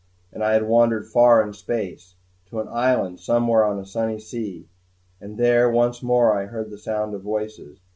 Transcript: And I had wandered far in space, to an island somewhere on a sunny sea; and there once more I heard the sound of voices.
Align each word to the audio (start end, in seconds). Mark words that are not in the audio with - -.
And 0.33 0.43
I 0.43 0.53
had 0.53 0.67
wandered 0.67 1.05
far 1.05 1.43
in 1.45 1.53
space, 1.53 2.15
to 2.47 2.59
an 2.59 2.67
island 2.69 3.19
somewhere 3.19 3.63
on 3.63 3.77
a 3.77 3.85
sunny 3.85 4.17
sea; 4.17 4.67
and 5.19 5.37
there 5.37 5.69
once 5.69 6.01
more 6.01 6.35
I 6.35 6.47
heard 6.47 6.71
the 6.71 6.79
sound 6.79 7.13
of 7.13 7.21
voices. 7.21 7.81